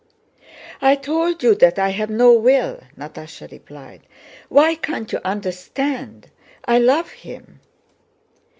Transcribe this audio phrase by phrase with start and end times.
[0.81, 4.01] "I told you that I have no will," Natásha replied.
[4.49, 6.31] "Why can't you understand?
[6.65, 7.59] I love him!"